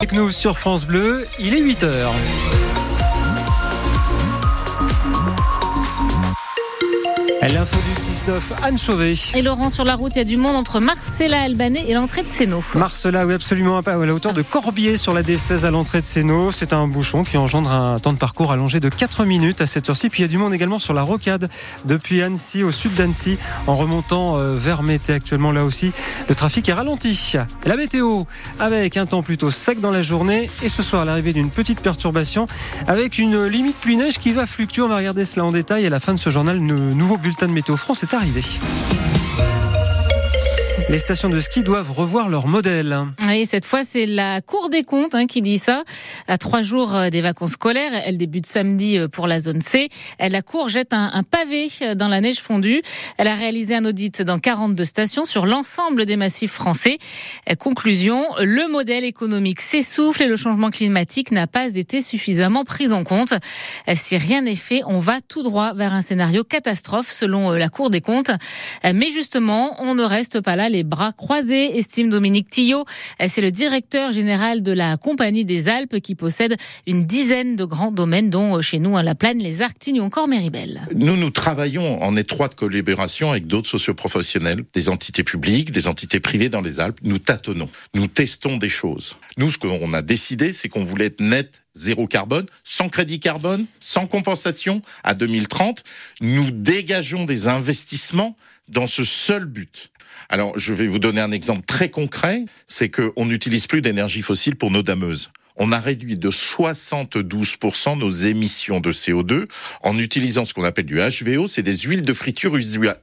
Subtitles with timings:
[0.00, 1.82] Avec nous sur France Bleu, il est 8
[7.40, 9.14] L'info du 6-9, Anne Chauvet.
[9.34, 12.22] Et Laurent, sur la route, il y a du monde entre Marcella Albanais et l'entrée
[12.22, 12.64] de Sénaux.
[12.74, 16.50] Marcella, oui, absolument, à la hauteur de Corbier sur la D16 à l'entrée de Sénaux.
[16.50, 19.88] C'est un bouchon qui engendre un temps de parcours allongé de 4 minutes à cette
[19.88, 20.08] heure-ci.
[20.08, 21.48] Puis il y a du monde également sur la rocade
[21.84, 25.12] depuis Annecy, au sud d'Annecy, en remontant euh, vers Mété.
[25.12, 25.92] Actuellement, là aussi,
[26.28, 27.34] le trafic est ralenti.
[27.64, 28.24] La météo,
[28.58, 30.50] avec un temps plutôt sec dans la journée.
[30.62, 32.48] Et ce soir, l'arrivée d'une petite perturbation
[32.88, 34.82] avec une limite pluie-neige qui va fluctuer.
[34.82, 35.86] On va regarder cela en détail.
[35.86, 38.42] À la fin de ce journal, nouveau bulletin de Météo France est arrivé.
[40.90, 42.96] Les stations de ski doivent revoir leur modèle.
[43.26, 45.82] Oui, cette fois, c'est la Cour des comptes hein, qui dit ça.
[46.28, 49.90] À trois jours euh, des vacances scolaires, elle débute samedi euh, pour la zone C.
[50.18, 52.80] La Cour jette un, pavé euh, dans la neige fondue.
[53.18, 56.96] Elle a réalisé un audit dans 42 stations sur l'ensemble des massifs français.
[57.58, 63.04] Conclusion, le modèle économique s'essouffle et le changement climatique n'a pas été suffisamment pris en
[63.04, 63.34] compte.
[63.94, 67.90] Si rien n'est fait, on va tout droit vers un scénario catastrophe selon la Cour
[67.90, 68.30] des comptes.
[68.84, 72.84] Mais justement, on ne reste pas là bras croisés, estime Dominique Tillot.
[73.26, 77.92] C'est le directeur général de la Compagnie des Alpes qui possède une dizaine de grands
[77.92, 80.82] domaines, dont euh, chez nous à La Plaine, les Arctignes ou encore Méribel.
[80.94, 86.48] Nous, nous travaillons en étroite collaboration avec d'autres socioprofessionnels, des entités publiques, des entités privées
[86.48, 86.98] dans les Alpes.
[87.02, 89.16] Nous tâtonnons, nous testons des choses.
[89.36, 93.66] Nous, ce qu'on a décidé, c'est qu'on voulait être net zéro carbone, sans crédit carbone,
[93.80, 95.84] sans compensation à 2030.
[96.20, 98.36] Nous dégageons des investissements
[98.68, 99.90] dans ce seul but.
[100.28, 104.56] Alors, je vais vous donner un exemple très concret, c'est qu'on n'utilise plus d'énergie fossile
[104.56, 109.46] pour nos dameuses on a réduit de 72% nos émissions de CO2
[109.82, 112.56] en utilisant ce qu'on appelle du HVO, c'est des huiles de friture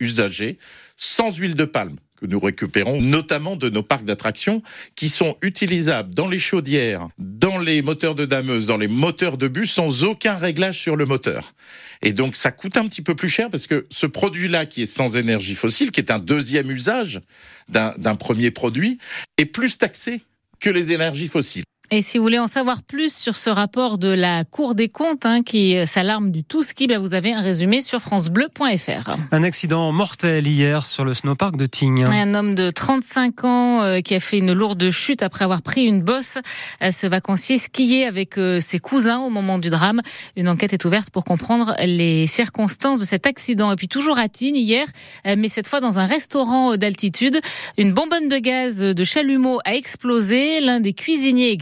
[0.00, 0.58] usagées
[0.96, 4.62] sans huile de palme que nous récupérons notamment de nos parcs d'attractions
[4.94, 9.48] qui sont utilisables dans les chaudières, dans les moteurs de dameuse, dans les moteurs de
[9.48, 11.52] bus sans aucun réglage sur le moteur.
[12.00, 14.86] Et donc ça coûte un petit peu plus cher parce que ce produit-là qui est
[14.86, 17.20] sans énergie fossile, qui est un deuxième usage
[17.68, 18.98] d'un premier produit,
[19.36, 20.20] est plus taxé
[20.60, 21.64] que les énergies fossiles.
[21.90, 25.26] Et si vous voulez en savoir plus sur ce rapport de la Cour des comptes
[25.26, 29.10] hein, qui s'alarme du tout ski, ben vous avez un résumé sur francebleu.fr.
[29.30, 32.06] Un accident mortel hier sur le snowpark de Tignes.
[32.06, 35.84] Un homme de 35 ans euh, qui a fait une lourde chute après avoir pris
[35.84, 36.38] une bosse.
[36.82, 40.00] Euh, ce vacancier skiait avec euh, ses cousins au moment du drame.
[40.36, 43.70] Une enquête est ouverte pour comprendre les circonstances de cet accident.
[43.70, 44.86] Et puis toujours à Tignes hier,
[45.24, 47.40] mais cette fois dans un restaurant d'altitude,
[47.76, 50.60] une bonbonne de gaz de chalumeau a explosé.
[50.60, 51.56] L'un des cuisiniers est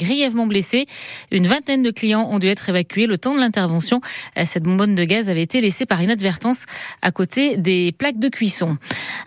[1.31, 4.01] Une vingtaine de clients ont dû être évacués le temps de l'intervention.
[4.45, 6.65] Cette bonbonne de gaz avait été laissée par inadvertance
[7.03, 8.77] à côté des plaques de cuisson.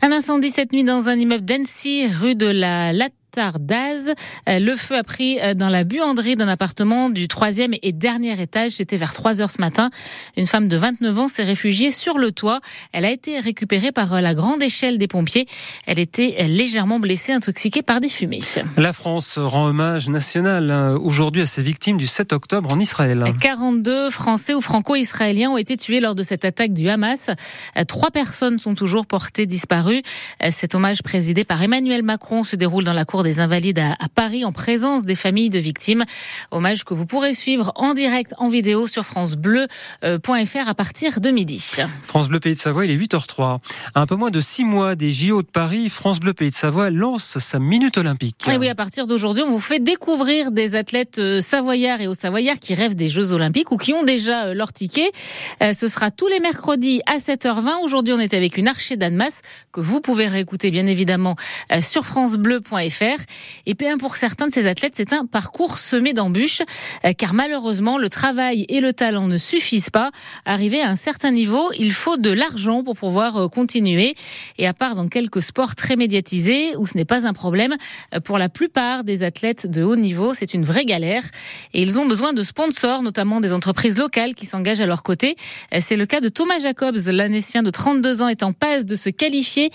[0.02, 4.14] Un incendie cette nuit dans un immeuble d'Annecy, rue de la Latte Tardaz.
[4.48, 8.40] Euh, le feu a pris euh, dans la buanderie d'un appartement du troisième et dernier
[8.40, 8.74] étage.
[8.74, 9.90] C'était vers 3 heures ce matin.
[10.38, 12.62] Une femme de 29 ans s'est réfugiée sur le toit.
[12.92, 15.48] Elle a été récupérée par euh, la grande échelle des pompiers.
[15.88, 18.40] Elle était légèrement blessée, intoxiquée par des fumées.
[18.78, 23.24] La France rend hommage national aujourd'hui à ses victimes du 7 octobre en Israël.
[23.42, 27.32] 42 Français ou Franco-Israéliens ont été tués lors de cette attaque du Hamas.
[27.88, 30.04] Trois personnes sont toujours portées disparues.
[30.52, 34.46] Cet hommage présidé par Emmanuel Macron se déroule dans la cour des Invalides à, Paris
[34.46, 36.04] en présence des familles de victimes.
[36.52, 41.64] Hommage que vous pourrez suivre en direct en vidéo sur francebleu.fr à partir de midi.
[42.06, 43.60] France Bleu Pays de Savoie, il est 8h03.
[43.96, 46.56] À un peu moins de six mois des JO de Paris, France Bleu Pays de
[46.56, 48.48] Savoie lance sa minute olympique.
[48.52, 52.14] Et oui, à partir d'aujourd'hui, on vous fait découvrir des athlètes euh, savoyards et aux
[52.14, 55.12] savoyards qui rêvent des Jeux olympiques ou qui ont déjà euh, leur ticket.
[55.62, 57.84] Euh, ce sera tous les mercredis à 7h20.
[57.84, 59.42] Aujourd'hui, on était avec une archer d'Annemasse
[59.72, 61.36] que vous pouvez réécouter bien évidemment
[61.80, 63.13] sur francebleu.fr.
[63.66, 66.62] Et bien pour certains de ces athlètes, c'est un parcours semé d'embûches,
[67.06, 70.12] euh, car malheureusement, le travail et le talent ne suffisent pas.
[70.46, 74.16] Arrivé à un certain niveau, il faut de l'argent pour pouvoir euh, continuer.
[74.58, 77.76] Et à part dans quelques sports très médiatisés, où ce n'est pas un problème,
[78.14, 81.24] euh, pour la plupart des athlètes de haut niveau, c'est une vraie galère.
[81.74, 85.36] Et ils ont besoin de sponsors, notamment des entreprises locales qui s'engagent à leur côté.
[85.80, 89.10] C'est le cas de Thomas Jacobs, l'Annécien de 32 ans, est en passe de se
[89.10, 89.70] qualifier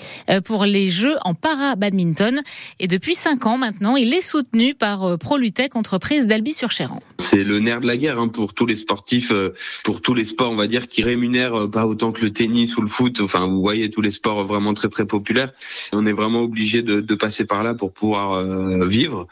[0.45, 2.41] pour les Jeux en para-badminton.
[2.79, 3.97] Et depuis cinq ans maintenant.
[3.97, 7.03] Il est soutenu par euh, Prolutech, entreprise d'Albi-sur-Chéran.
[7.19, 9.51] C'est le nerf de la guerre hein, pour tous les sportifs, euh,
[9.85, 12.79] pour tous les sports, on va dire, qui rémunèrent euh, pas autant que le tennis
[12.79, 13.21] ou le foot.
[13.21, 15.53] Enfin, vous voyez tous les sports vraiment très très populaires.
[15.93, 18.41] On est vraiment obligé de, passer par là pour pouvoir
[18.87, 19.27] vivre.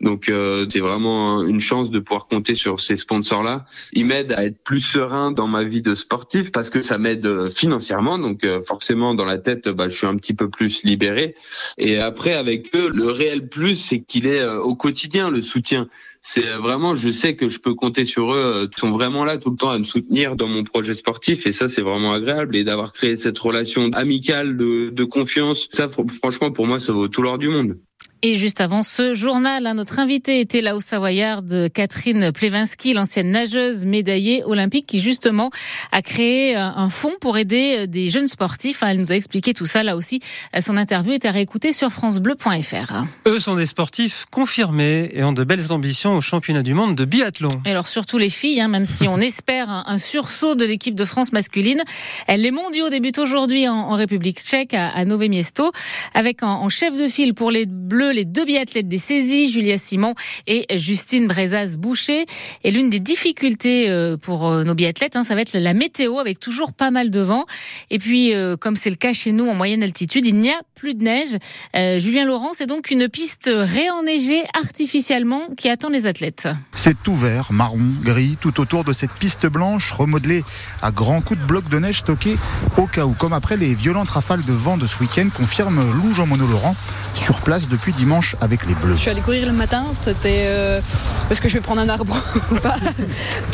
[0.00, 0.30] Donc
[0.68, 3.64] c'est vraiment une chance de pouvoir compter sur ces sponsors-là.
[3.92, 7.50] Ils m'aident à être plus serein dans ma vie de sportif parce que ça m'aide
[7.52, 8.18] financièrement.
[8.18, 11.34] Donc forcément dans la tête, bah, je suis un petit peu plus libéré.
[11.78, 15.88] Et après avec eux, le réel plus, c'est qu'il est euh, au quotidien le soutien.
[16.22, 18.68] C'est vraiment, je sais que je peux compter sur eux.
[18.70, 21.52] Ils sont vraiment là tout le temps à me soutenir dans mon projet sportif et
[21.52, 22.56] ça, c'est vraiment agréable.
[22.56, 27.08] Et d'avoir créé cette relation amicale de, de confiance, ça, franchement, pour moi, ça vaut
[27.08, 27.76] tout l'or du monde.
[28.24, 33.32] Et juste avant ce journal, hein, notre invité était là au Savoyarde, Catherine Plevinski, l'ancienne
[33.32, 35.50] nageuse médaillée olympique, qui justement
[35.90, 38.84] a créé euh, un fonds pour aider euh, des jeunes sportifs.
[38.84, 40.20] Elle nous a expliqué tout ça là aussi.
[40.54, 42.94] Euh, son interview est à réécouter sur francebleu.fr.
[43.26, 47.04] Eux sont des sportifs confirmés et ont de belles ambitions au championnat du monde de
[47.04, 47.48] biathlon.
[47.64, 51.04] Et alors surtout les filles, hein, même si on espère un, sursaut de l'équipe de
[51.04, 51.82] France masculine.
[52.28, 55.70] Les mondiaux débutent aujourd'hui en, République tchèque à, à Nové Miesto
[56.14, 60.14] avec en chef de file pour les Bleus les deux biathlètes des saisies, Julia Simon
[60.46, 62.26] et Justine Brezaz-Boucher.
[62.64, 66.18] Et l'une des difficultés euh, pour euh, nos biathlètes, hein, ça va être la météo
[66.18, 67.44] avec toujours pas mal de vent.
[67.90, 70.60] Et puis, euh, comme c'est le cas chez nous en moyenne altitude, il n'y a
[70.74, 71.38] plus de neige.
[71.74, 76.48] Julien Laurent, c'est donc une piste réenneigée artificiellement qui attend les athlètes.
[76.74, 80.44] C'est tout vert, marron, gris, tout autour de cette piste blanche remodelée
[80.82, 82.36] à grands coups de blocs de neige stockés
[82.76, 86.14] au cas où, comme après les violentes rafales de vent de ce week-end, confirme Lou
[86.14, 86.76] Jean-Mono Laurent
[87.14, 88.94] sur place depuis dimanche avec les Bleus.
[88.94, 90.80] Je suis allé courir le matin, c'était euh,
[91.28, 92.16] parce que je vais prendre un arbre
[92.50, 92.76] ou pas.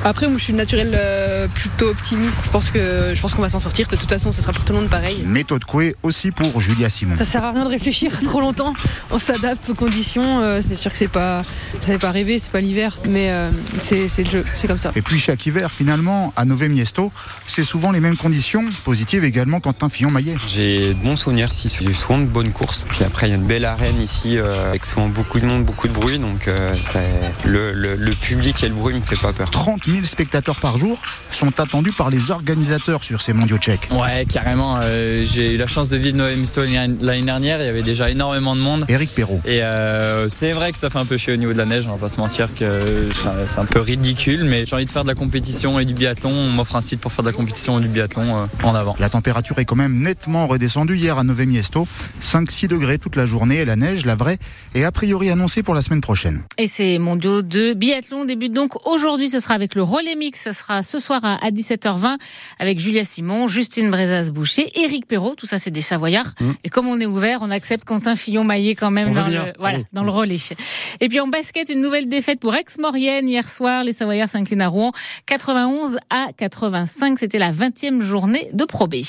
[0.04, 2.42] Après, moi, je suis naturel euh, plutôt optimiste.
[2.44, 3.88] Je pense que je pense qu'on va s'en sortir.
[3.88, 5.22] De toute façon, ce sera pour tout le monde pareil.
[5.24, 7.16] Méthode Coué aussi pour Julia Simon.
[7.16, 8.74] Ça sert à rien de réfléchir trop longtemps.
[9.10, 10.40] On s'adapte aux conditions.
[10.40, 11.42] Euh, c'est sûr que c'est pas,
[11.80, 13.32] ça fait pas c'est pas l'hiver, mais
[13.80, 14.92] c'est le jeu, c'est comme ça.
[14.96, 17.12] Et puis chaque hiver, finalement, à Nové Miesto,
[17.46, 19.60] c'est souvent les mêmes conditions, positives également.
[19.60, 20.36] Quentin Fillon-Maillet.
[20.48, 21.74] J'ai de bons souvenirs ici.
[21.80, 22.86] J'ai souvent de bonnes courses.
[22.88, 25.64] Puis après, il y a une belle arène ici euh, avec souvent beaucoup de monde,
[25.64, 26.18] beaucoup de bruit.
[26.18, 26.74] Donc euh,
[27.44, 29.50] le, le, public et le bruit me fait pas peur.
[29.50, 31.00] 30 000 spectateurs par jour
[31.30, 33.88] sont attendus par les organisateurs sur ces mondiaux tchèques.
[33.90, 34.78] Ouais, carrément.
[34.82, 37.60] Euh, j'ai eu la chance de vivre Noël Misto l'année dernière.
[37.60, 38.84] Il y avait déjà énormément de monde.
[38.88, 39.40] Eric Perrault.
[39.44, 39.60] Et
[40.28, 41.84] c'est vrai que ça fait un peu chier au niveau de la neige.
[41.86, 44.44] On va pas se mentir que c'est un peu ridicule.
[44.44, 46.30] Mais j'ai envie de faire de la compétition et du biathlon.
[46.30, 48.96] On m'offre un site pour faire de la compétition et du biathlon en avant.
[48.98, 51.86] La température est quand même nettement redescendue hier à Nové Miesto.
[52.22, 54.38] 5-6 degrés toute la journée et la neige, la vraie,
[54.74, 56.42] est a priori annoncée pour la semaine prochaine.
[56.56, 59.28] Et ces mondiaux de biathlon débutent donc aujourd'hui.
[59.28, 60.44] Ce sera avec le relais mix.
[60.44, 62.16] Ce sera ce soir à 17h20
[62.58, 65.34] avec Julia Simon, Justine Brezas-Boucher, Éric Perrault.
[65.34, 66.34] Tout ça, c'est des Savoyards.
[66.40, 66.50] Mmh.
[66.64, 70.04] Et comme on est ouvert, on accepte Quentin Fillon-Maillet quand même dans le, voilà, dans
[70.04, 70.38] le relais.
[71.00, 73.84] Et puis en basket, une nouvelle défaite pour Aix-Maurienne hier soir.
[73.84, 74.90] Les Savoyards s'inclinent à Rouen
[75.26, 77.16] 91 à 85.
[77.16, 78.88] C'était la 20e journée de Pro.